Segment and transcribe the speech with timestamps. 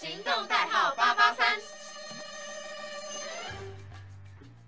[0.00, 1.46] 行动代号八八三。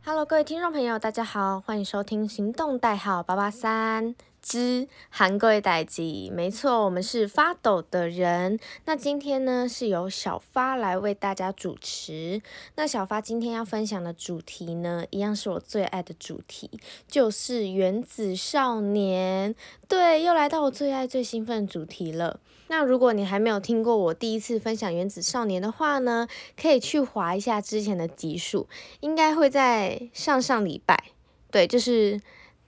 [0.04, 4.14] Hello，各位听众朋友，大家好，欢迎收听行动代号八八三。
[4.42, 8.58] 之韩贵代机，没错，我们是发抖的人。
[8.84, 12.42] 那今天呢，是由小发来为大家主持。
[12.74, 16.68] 那小发今天要分享的主题呢，一样是我最爱的主题，
[17.06, 19.54] 就是原子少年。
[19.86, 22.40] 对，又来到我最爱、最兴奋的主题了。
[22.66, 26.26] 那如果你还没有听过我第一次分享原子少年的话呢，
[26.60, 28.68] 可以去划一下之前的集数，
[29.00, 31.04] 应该会在上上礼拜。
[31.52, 32.20] 对，就是。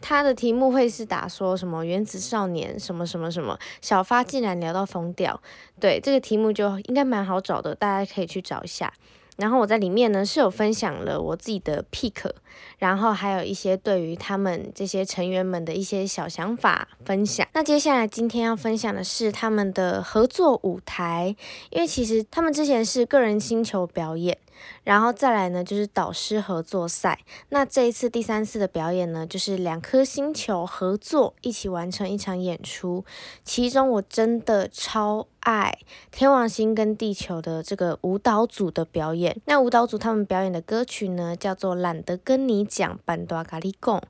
[0.07, 5.41] 他的题目会是打说什么原子少年什么什么什么，小发竟然聊到疯掉，
[5.81, 8.93] 对这个题目就应该蛮好找的，大家可以去找一下。
[9.37, 12.31] 然后我在里面呢是有分享了我自己的 pick，
[12.79, 17.49] 然后还有一些对于他们这些成员们的一些小想法分享。
[17.55, 21.35] 那接下来今天要分享的是他们的合作舞台，
[21.71, 24.37] 因为其实他们之前是个人星球表演。
[24.83, 27.21] 然后再来呢，就是导师合作赛。
[27.49, 33.05] 那这一次第三次的表演呢，就是两颗星球合作一起完成一场演出。
[33.45, 35.79] 其中我真的超爱
[36.11, 39.41] 天王星跟地球的这个舞蹈组的表演。
[39.47, 44.03] 那舞蹈组他们表演的歌曲呢，叫做《懒得跟你讲》，班多咖喱贡。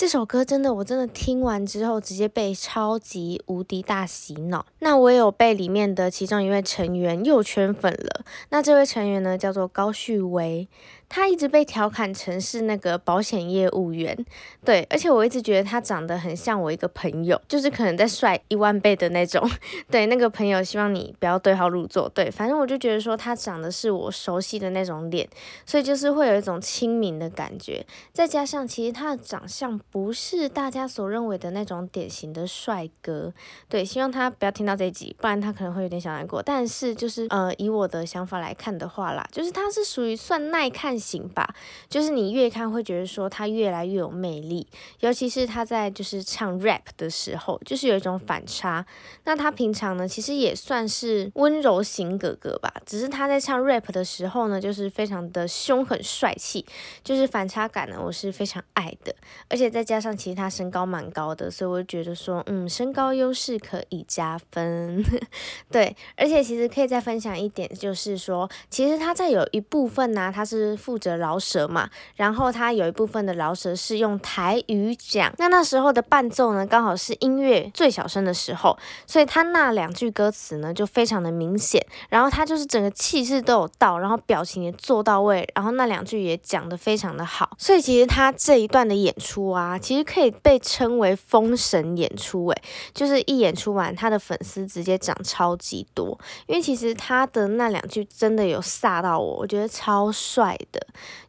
[0.00, 4.64] 这首歌真的，我真的听完之后直接被超级无敌大洗脑。
[4.78, 8.24] 那我也有被里面的其中一位成员又圈粉了。
[8.48, 10.66] 那这位成员呢，叫做高旭威。
[11.10, 14.16] 他一直被调侃成是那个保险业务员，
[14.64, 19.50] 对，而且我一直觉得他长得很像我一个朋友，就是可能在帅一万倍的那种。
[19.90, 22.08] 对，那个朋友希望你不要对号入座。
[22.10, 25.28] 对，反正我就觉得说他长得是我熟悉的那种脸，
[25.66, 27.84] 所以就是会有一种亲民的感觉。
[28.12, 33.34] 再加上其实他的长相不是大家所认为的那种典型的帅哥。
[33.68, 36.40] 对，希望他不要听到这一集，不然他可能会有点小难过。
[36.40, 40.99] 但是就是呃，以我的想法来看的话啦，就是他是属于算耐看。
[41.00, 41.54] 型吧，
[41.88, 44.66] 就是你越看会觉得说他越来越有魅力，
[45.00, 48.84] 尤其是他在就是唱 rap 的时候，就是有一种反差。
[49.24, 56.66] 那他平常呢，其实也算是温柔型哥哥吧，只是他在唱 rap 的时候呢，就是非常的凶狠帅气，
[57.02, 59.14] 就是反差感呢，我是非常爱的。
[59.48, 65.02] 而且再加上其实他身高蛮高的，所以我就觉得说，嗯，身高优势可以加分。
[65.72, 70.76] 对，而且其实可以再分享一点，就是说，其实他在有一部分呢，他是。
[70.90, 92.62] 负责饶舌嘛，然后他有一部分的饶舌是用台语讲，那那时候的伴奏呢，刚好是音乐最小声的时候，所以他那两句歌词呢就非常的明显，然后他就是整个气势都有到，然后表情也做到位，然后那两句也讲得非常的好，所以其实他这一段的演出啊，其实可以被称为封神演出，诶，
[92.92, 96.18] 就是一演出完，他的粉丝直接涨超级多，
[96.48, 100.79] 因为其实他的那两句真的有吓到我，我觉得超帅的。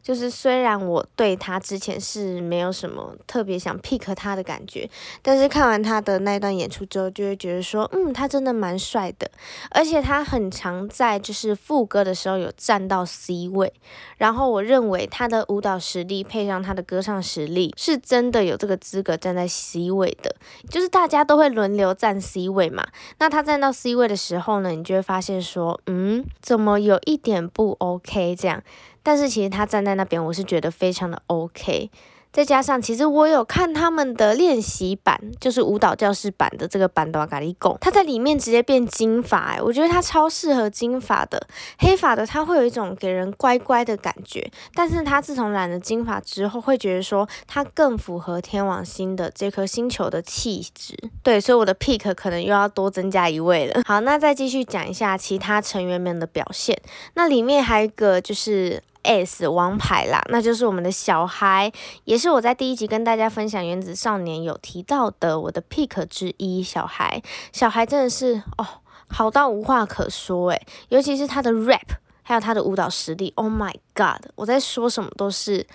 [0.02, 4.88] 就是虽然我对他之前是没有什么特别想 pick 他的感觉，
[5.22, 9.30] 但是看完他的那段演出之后，就会觉得说，嗯，他真的蛮帅的，
[9.70, 13.72] 而且他很常在就是副歌的时候有站到 C 位，
[14.16, 20.34] 然后我认为他的舞蹈实力配上他的歌唱实力，是真的有这个资格站在 C 位的，
[20.68, 22.86] 就是大家都会轮流站 C 位嘛，
[23.18, 28.62] 那他站到 C 位的时候呢，你就会发现说，嗯，怎么有一点不 OK 这样。
[29.02, 31.90] 但是其实他站在那边，我是觉得非常的 OK。
[32.32, 41.46] 再加上，其实我有看他们的练习版，就是舞蹈教室版的这个版的咖喱贡，他在里面直接变金发，哎，我觉得他超适合金发的，
[41.78, 53.82] 黑发的他会有一种给人乖乖的感觉，但是他自从染了金发之后，会觉得说他更符合天王星的这颗星球的气质，对，所以我的 pick 可能又要多增加一位了。
[53.84, 56.80] 好，那再继续讲一下其他成员们的表现，
[57.12, 58.82] 那里面还有一个就是。
[59.02, 61.72] S 王牌啦，那就是我们的小孩，
[62.04, 66.62] 也是我在第一集跟大家分享《原子少年》有提到的我的 pick 之一。
[66.62, 68.66] 小孩，小孩真的是哦，
[69.08, 75.66] 好到无话可说诶，尤其是他的 rap，还有他的舞蹈实力，Oh my God，我在说什么都是。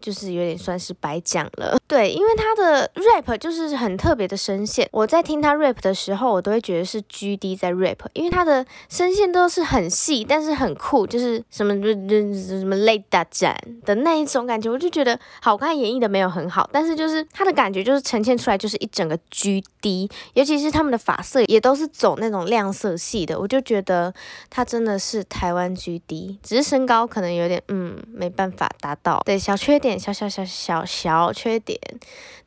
[0.00, 4.88] 就是有点算是白讲了，对，因为他的 rap 就是很特别的声线。
[4.92, 24.12] 我在听他 rap 的时候，我都会觉得是 G D 在 rap，因为他的声线都是很细，但是很酷，就是什么什么雷达展的那一种感觉，我就觉得好看演绎的没有很好，但是就是他的感觉就是呈现出来就是一整个 G D，尤其是他们的发色也都是走那种亮色系的，我就觉得
[24.48, 30.00] 他真的是台湾 G D，只是身高可能有点嗯没办法达到，对小缺点点。
[30.00, 31.78] 小小小小小缺点，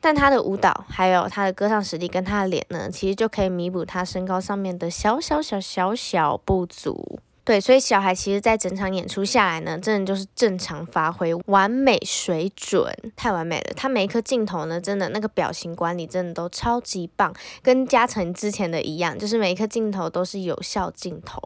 [0.00, 7.20] 但他的舞蹈还有他的歌唱实力跟他的脸呢，其实就可以弥补他身高上面的小小小小小不足。
[7.44, 13.74] 对，所以小孩其实在整场演出下来呢，真的就是正常发挥，完美水准，太完美了。
[13.76, 21.38] 他每一颗镜头呢，真的那个表情管理真的都超级棒，跟嘉诚之前的一样，就是每一颗镜头都是有效镜头。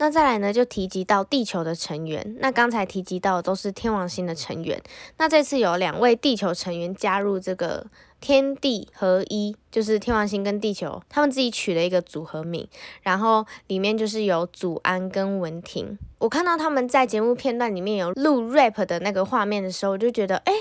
[0.00, 2.36] 那再来呢，就提及到地球的成员。
[2.40, 4.80] 那刚才提及到的都是天王星的成员。
[5.18, 7.86] 那这次有两位地球成员加入这个
[8.20, 12.68] 天地合一，就是天王星跟地球，他们自己取了一个组合名，
[13.02, 15.98] 然后里面就是有祖安跟文婷。
[16.18, 20.52] 我看到他们在节目片段里面有录 rap 的那个画面的时候，我就觉得，哎，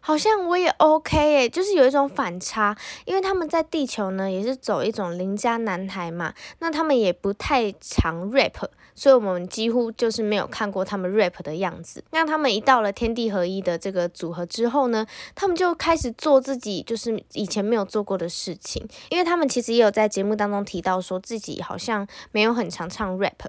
[0.00, 2.76] 好像我也 OK 哎，就是有一种反差，
[3.06, 12.04] 因为他们在地球呢也是走一种邻家男孩嘛，那他们也不太常 rap，所以我们几乎就是没有看过他们 rap 的样子。
[12.12, 15.04] 那他们一到了天地合一的这个组合之后呢，
[15.34, 23.46] 他们就开始做自己就是以前没有做过的事情，因为他们其实也有在节目当中提到说自己好像没有很常唱 rap，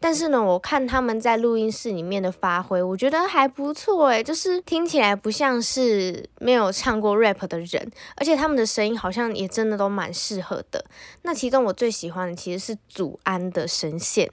[0.00, 0.94] 但是呢，我看他。
[0.94, 10.84] 他们在录音室里面的发挥，我觉得还不错诶，就是听起来不像是没有唱过 rap 的人，而且他们的声音好像也真的都蛮适合的。
[11.22, 14.30] 那其中我最喜欢的其实是祖安的声线，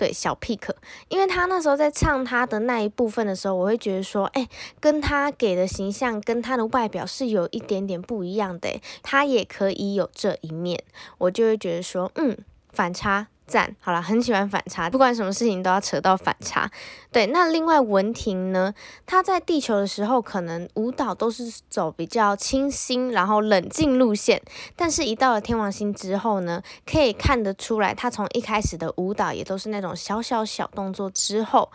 [0.00, 0.70] 对小 pick，
[1.10, 4.48] 因为他那时候在唱他的那一部分的时候，我会觉得说，哎，
[4.80, 10.82] 跟他给的形象跟他的外表是有一点点不一样的，他也可以有这一面，
[11.18, 12.34] 我就会觉得说，嗯，
[12.72, 13.26] 反差。
[13.50, 16.70] 赞，好了，很喜欢反差，不管什么事情都要扯到反差。
[17.10, 18.72] 对，那另外文婷呢，
[19.04, 24.40] 她在地球的时候可能舞蹈都是走比较清新，然后冷静路线，
[24.76, 31.72] 但是一到了天王星之后呢，可以看得出来，她从一开始的舞蹈也都是那种小小小动作，之后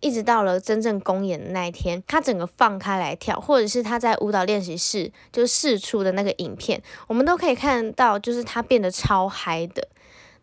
[0.00, 9.88] 一直到了真正公演的那一天，她整个放开来跳，或者是她在舞蹈练习室就试出的那个影片，我们都可以看到，就是她变得超嗨的。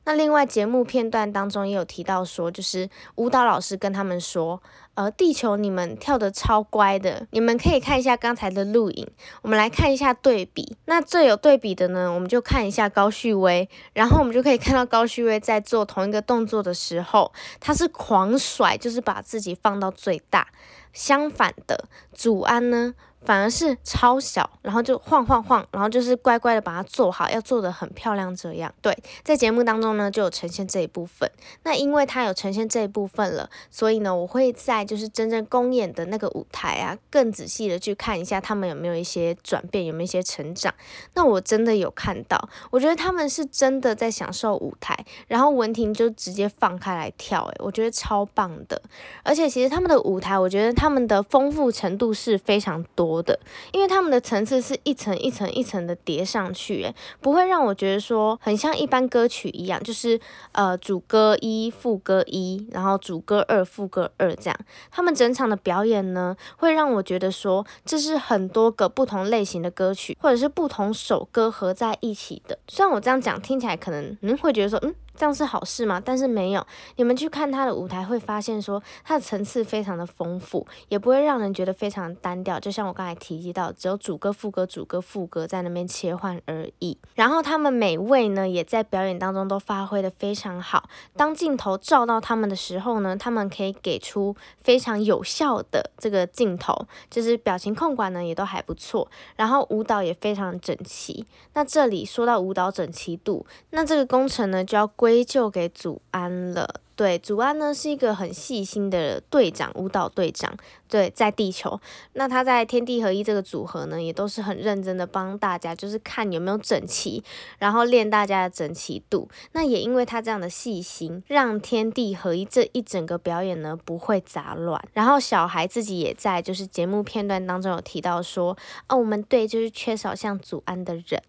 [0.05, 4.61] 那另外节目片段当中也有提到说，就是舞蹈老师跟他们说，
[4.93, 9.07] 呃，地球你们跳的超乖的，你们可以看一下刚才的录影，
[9.41, 10.77] 我们来看一下对比。
[10.85, 20.47] 那最有对比的呢，我们就看一下高旭威，然后我们就可以看到高旭威在做同一个动作的时候，他是狂甩，就是把自己放到最大。
[20.93, 22.93] 相反的，祖安呢？
[23.25, 28.73] 反而是超小，然后就晃晃晃，然后就是乖乖的把它做好，要做的很漂亮这样。
[28.81, 31.29] 对，在节目当中呢，就有呈现这一部分。
[31.63, 40.73] 那因为它有呈现这一部分了，所以呢，我会在就是真正公演的那个舞台啊，更仔细的去看一下他们有没有一些转变，有没有一些成长。
[41.15, 44.95] 那我真的有看到，我觉得他们是真的在享受舞台，
[45.27, 48.81] 然后文婷就直接放开来跳，诶，我觉得超棒的。
[49.23, 53.14] 而且其实他们的舞台，我觉得他们的丰富程度是非常多。
[53.21, 53.39] 的，
[53.71, 60.19] 因为他们的层次是一层一层一层的叠上去，诶，不会让我觉得说很像一般歌曲一样，就是
[60.51, 64.59] 呃主歌一副歌一，然后主歌二副歌二这样。
[64.91, 72.57] 他们整场的表演呢，会让我觉得说这是很多个不同类型的歌曲，或者是不同首歌合在一起的。
[72.67, 74.93] 虽然我这样讲听起来可能嗯会觉得说嗯。
[75.15, 76.01] 这样是好事吗？
[76.03, 76.65] 但是没有，
[76.97, 82.59] 你们去看他的舞台会发现，说他的层次非常的丰富，也不会让人觉得非常单调。
[82.59, 86.97] 就像我刚才提及到，只有主歌、副歌、主歌、副歌在那边切换而已。
[87.13, 90.89] 然后他们每位呢，也在表演当中都发挥的非常好。
[91.15, 99.07] 当镜头照到他们的时候呢，他们可以给出非常有效的这个镜头，就是表情控管呢也都还不错。
[99.35, 101.25] 然后舞蹈也非常整齐。
[101.53, 104.85] 那这里说到舞蹈整齐度，那这个工程呢就要。
[104.95, 106.81] 归归咎给祖安了。
[106.95, 110.57] 对，祖安呢是一个很细心的队长，舞蹈队长。
[110.87, 111.79] 对，在地球，
[112.13, 117.23] 那他在天地合一这个组合呢，也都是很认真的帮大家，就是看有没有整齐，
[117.59, 119.29] 然后练大家的整齐度。
[119.51, 124.83] 那也因为他这样的细心，让天地合一这一整个表演呢不会杂乱。
[124.93, 128.57] 然后小孩自己也在就是节目片段当中有提到说，
[128.87, 131.21] 哦，我们队就是缺少像祖安的人。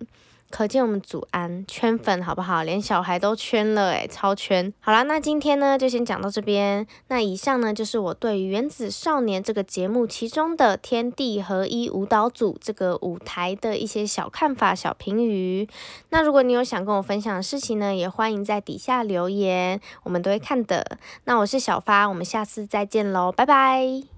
[0.50, 2.62] 可见我们祖安圈粉好不好？
[2.62, 4.72] 连小孩都圈了诶，超圈！
[4.80, 6.86] 好啦，那今天呢就先讲到这边。
[7.08, 15.68] 那以上呢就是我对于《原子少年》这个节目其中的天地合一舞蹈组这个舞台的一些小看法、小评语。
[16.10, 20.98] 那如果你有想跟我分享的事情呢，也欢迎在底下留言，我们都会看的。
[21.24, 24.15] 那我是小发，我们下次再见喽，拜拜。